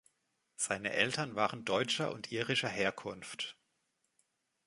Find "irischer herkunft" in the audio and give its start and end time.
2.31-3.55